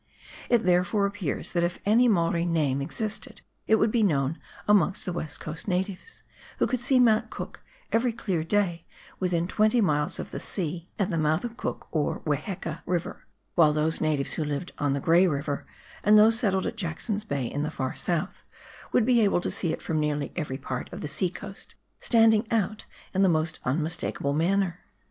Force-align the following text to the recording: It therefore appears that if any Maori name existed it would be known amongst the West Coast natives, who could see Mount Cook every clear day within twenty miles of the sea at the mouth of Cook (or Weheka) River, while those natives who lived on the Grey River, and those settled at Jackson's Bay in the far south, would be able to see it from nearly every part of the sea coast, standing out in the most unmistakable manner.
It 0.49 0.65
therefore 0.65 1.05
appears 1.05 1.53
that 1.53 1.61
if 1.61 1.77
any 1.85 2.07
Maori 2.07 2.43
name 2.43 2.81
existed 2.81 3.41
it 3.67 3.75
would 3.75 3.91
be 3.91 4.01
known 4.01 4.39
amongst 4.67 5.05
the 5.05 5.13
West 5.13 5.39
Coast 5.39 5.67
natives, 5.67 6.23
who 6.57 6.65
could 6.65 6.79
see 6.79 6.99
Mount 6.99 7.29
Cook 7.29 7.61
every 7.91 8.11
clear 8.11 8.43
day 8.43 8.87
within 9.19 9.47
twenty 9.47 9.79
miles 9.79 10.17
of 10.17 10.31
the 10.31 10.39
sea 10.39 10.89
at 10.97 11.11
the 11.11 11.19
mouth 11.19 11.45
of 11.45 11.55
Cook 11.55 11.87
(or 11.91 12.21
Weheka) 12.25 12.81
River, 12.87 13.27
while 13.53 13.73
those 13.73 14.01
natives 14.01 14.33
who 14.33 14.43
lived 14.43 14.71
on 14.79 14.93
the 14.93 14.99
Grey 14.99 15.27
River, 15.27 15.67
and 16.03 16.17
those 16.17 16.39
settled 16.39 16.65
at 16.65 16.77
Jackson's 16.77 17.23
Bay 17.23 17.45
in 17.45 17.61
the 17.61 17.69
far 17.69 17.95
south, 17.95 18.43
would 18.91 19.05
be 19.05 19.21
able 19.21 19.39
to 19.39 19.51
see 19.51 19.71
it 19.71 19.83
from 19.83 19.99
nearly 19.99 20.31
every 20.35 20.57
part 20.57 20.91
of 20.91 21.01
the 21.01 21.07
sea 21.07 21.29
coast, 21.29 21.75
standing 21.99 22.47
out 22.51 22.85
in 23.13 23.21
the 23.21 23.29
most 23.29 23.59
unmistakable 23.65 24.33
manner. 24.33 24.79